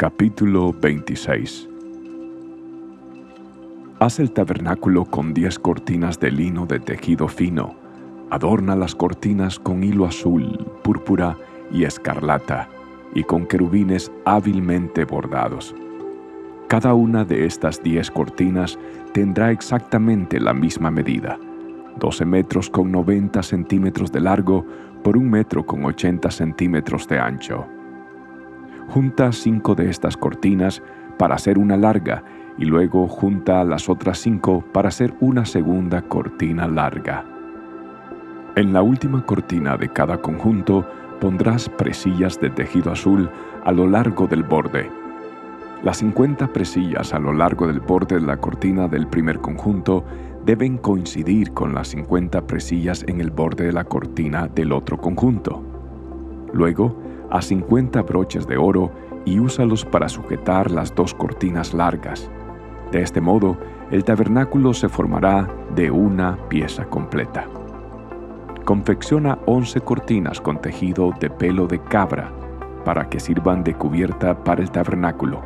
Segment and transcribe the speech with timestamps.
[0.00, 1.68] Capítulo 26
[3.98, 7.74] Haz el tabernáculo con diez cortinas de lino de tejido fino.
[8.30, 11.36] Adorna las cortinas con hilo azul, púrpura
[11.70, 12.70] y escarlata,
[13.14, 15.74] y con querubines hábilmente bordados.
[16.68, 18.78] Cada una de estas diez cortinas
[19.12, 21.38] tendrá exactamente la misma medida,
[21.98, 24.64] 12 metros con 90 centímetros de largo
[25.04, 27.66] por un metro con 80 centímetros de ancho.
[28.90, 30.82] Junta cinco de estas cortinas
[31.16, 32.24] para hacer una larga
[32.58, 37.24] y luego junta las otras cinco para hacer una segunda cortina larga.
[38.56, 40.84] En la última cortina de cada conjunto
[41.20, 43.30] pondrás presillas de tejido azul
[43.64, 44.90] a lo largo del borde.
[45.84, 50.04] Las 50 presillas a lo largo del borde de la cortina del primer conjunto
[50.44, 55.62] deben coincidir con las 50 presillas en el borde de la cortina del otro conjunto.
[56.52, 58.90] Luego, a 50 broches de oro
[59.24, 62.30] y úsalos para sujetar las dos cortinas largas.
[62.92, 63.56] De este modo,
[63.90, 67.46] el tabernáculo se formará de una pieza completa.
[68.64, 72.32] Confecciona 11 cortinas con tejido de pelo de cabra
[72.84, 75.42] para que sirvan de cubierta para el tabernáculo.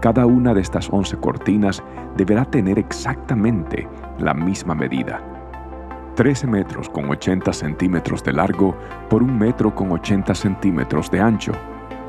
[0.00, 1.82] Cada una de estas 11 cortinas
[2.16, 5.22] deberá tener exactamente la misma medida.
[6.14, 8.76] 13 metros con 80 centímetros de largo
[9.08, 11.52] por un metro con 80 centímetros de ancho.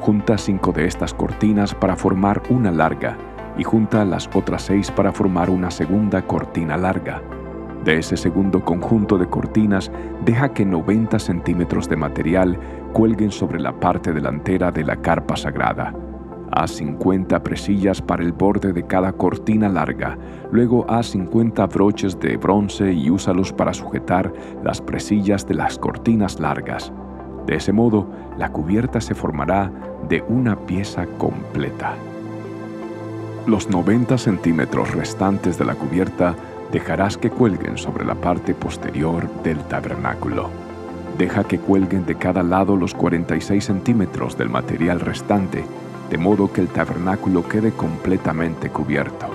[0.02, 3.18] Junta cinco de estas cortinas para formar una larga
[3.58, 7.22] y junta las otras seis para formar una segunda cortina larga.
[7.86, 9.90] De ese segundo conjunto de cortinas,
[10.26, 12.60] deja que 90 centímetros de material
[12.92, 15.94] cuelguen sobre la parte delantera de la carpa sagrada.
[16.56, 20.20] Haz 50 presillas para el borde de cada cortina larga.
[20.52, 24.32] Luego haz 50 broches de bronce y úsalos para sujetar
[24.64, 26.94] las presillas de las cortinas largas.
[27.48, 29.72] De ese modo, la cubierta se formará
[30.08, 31.96] de una pieza completa.
[33.48, 36.36] Los 90 centímetros restantes de la cubierta
[36.72, 40.52] dejarás que cuelguen sobre la parte posterior del tabernáculo.
[41.18, 45.64] Deja que cuelguen de cada lado los 46 centímetros del material restante
[46.14, 49.26] de modo que el tabernáculo quede completamente cubierto.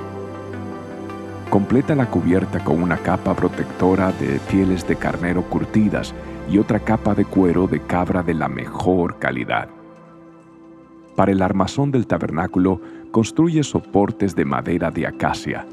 [1.50, 6.14] Completa la cubierta con una capa protectora de pieles de carnero curtidas
[6.48, 9.68] y otra capa de cuero de cabra de la mejor calidad.
[11.16, 15.66] Para el armazón del tabernáculo construye soportes de madera de acacia.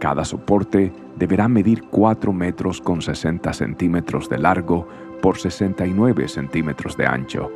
[0.00, 4.88] Cada soporte deberá medir 4 metros con 60 centímetros de largo
[5.20, 7.48] por 69 centímetros de ancho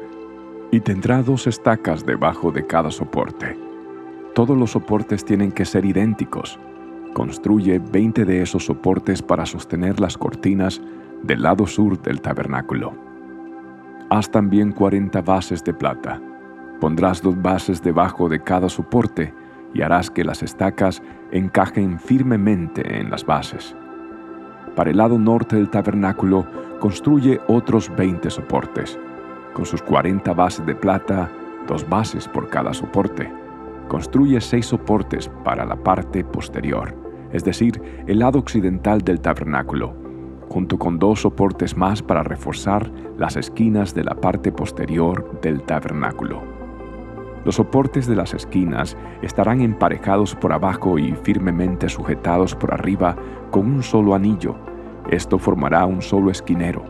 [0.71, 3.57] y tendrá dos estacas debajo de cada soporte.
[4.35, 6.59] Todos los soportes tienen que ser idénticos.
[7.15, 10.83] Construye 20 de esos soportes para sostener las cortinas
[11.23, 12.95] del lado sur del tabernáculo.
[14.11, 16.21] Haz también 40 bases de plata.
[16.81, 19.33] Pondrás dos bases debajo de cada soporte
[19.73, 23.75] y harás que las estacas encajen firmemente en las bases.
[24.75, 26.47] Para el lado norte del tabernáculo
[26.81, 28.99] construye otros 20 soportes
[29.57, 31.31] con sus 40 bases de plata,
[31.67, 33.33] dos bases por cada soporte.
[33.89, 36.95] Construye seis soportes para la parte posterior,
[37.33, 39.95] es decir, el lado occidental del tabernáculo,
[40.51, 46.43] junto con dos soportes más para reforzar las esquinas de la parte posterior del tabernáculo.
[47.47, 53.17] Los soportes de las esquinas estarán emparejados por abajo y firmemente sujetados por arriba
[53.51, 54.55] con un solo anillo.
[55.09, 56.85] Esto formará un solo esquinero.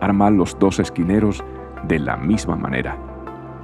[0.00, 1.44] Arma los dos esquineros
[1.84, 2.96] de la misma manera.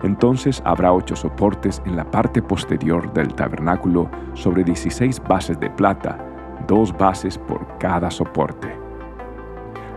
[0.02, 6.18] Entonces habrá ocho soportes en la parte posterior del tabernáculo sobre 16 bases de plata,
[6.66, 8.76] dos bases por cada soporte.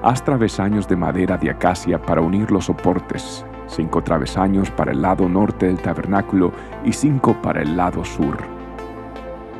[0.04, 5.28] Haz travesaños de madera de acacia para unir los soportes, cinco travesaños para el lado
[5.28, 6.54] norte del tabernáculo
[6.86, 8.38] y cinco para el lado sur.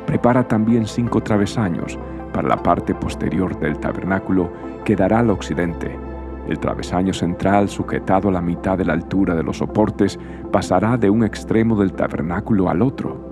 [0.06, 1.98] Prepara también cinco travesaños
[2.32, 4.50] para la parte posterior del tabernáculo
[4.84, 6.07] que dará al occidente
[6.48, 10.18] el travesaño central, sujetado a la mitad de la altura de los soportes,
[10.50, 13.28] pasará de un extremo del tabernáculo al otro.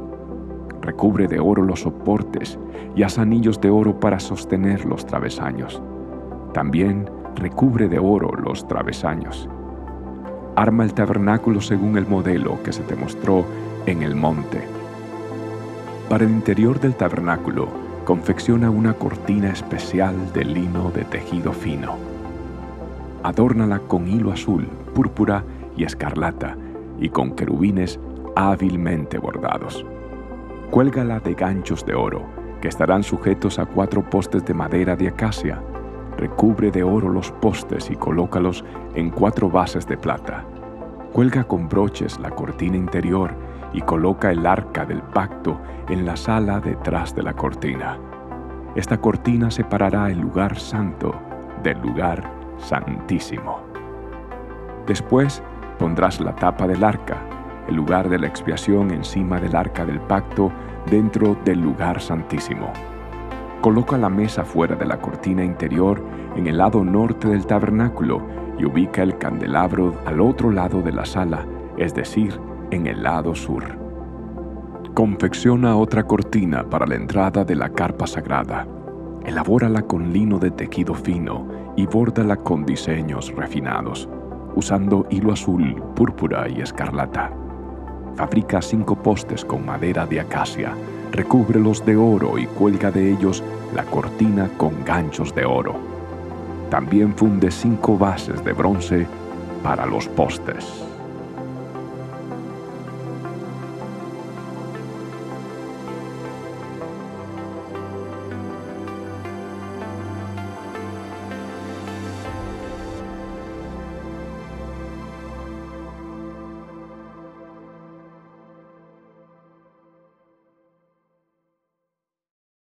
[0.83, 2.59] Recubre de oro los soportes
[2.95, 5.83] y haz anillos de oro para sostener los travesaños.
[6.53, 9.49] También recubre de oro los travesaños.
[10.55, 13.45] Arma el tabernáculo según el modelo que se te mostró
[13.87, 14.63] en el monte.
[16.09, 17.69] Para el interior del tabernáculo,
[18.05, 22.16] confecciona una cortina especial de lino de tejido fino
[23.27, 25.43] adórnala con hilo azul, púrpura
[25.77, 26.57] y escarlata,
[27.01, 27.99] y con querubines
[28.37, 29.85] hábilmente bordados.
[30.71, 32.25] Cuélgala de ganchos de oro,
[32.61, 35.61] que estarán sujetos a cuatro postes de madera de acacia.
[36.17, 38.65] Recubre de oro los postes y colócalos
[38.95, 40.45] en cuatro bases de plata.
[41.13, 43.35] Cuelga con broches la cortina interior
[43.73, 47.99] y coloca el arca del pacto en la sala detrás de la cortina.
[48.77, 51.15] Esta cortina separará el lugar santo
[51.63, 53.61] del lugar santísimo.
[54.87, 55.43] Después
[55.79, 57.19] pondrás la tapa del arca,
[57.69, 60.53] el lugar de la expiación encima del arca del pacto
[60.91, 62.73] dentro del lugar santísimo.
[63.61, 66.01] Coloca la mesa fuera de la cortina interior
[66.37, 68.23] en el lado norte del tabernáculo
[68.59, 71.45] y ubica el candelabro al otro lado de la sala,
[71.77, 72.39] es decir,
[72.71, 73.65] en el lado sur.
[74.95, 78.67] Confecciona otra cortina para la entrada de la carpa sagrada.
[79.27, 84.09] Elabórala con lino de tejido fino y bórdala con diseños refinados,
[84.55, 87.33] usando hilo azul, púrpura y escarlata.
[88.15, 90.75] Fabrica cinco postes con madera de acacia,
[91.11, 93.43] recúbrelos de oro y cuelga de ellos
[93.75, 95.75] la cortina con ganchos de oro.
[96.71, 99.09] También funde cinco bases de bronce
[99.61, 100.87] para los postes.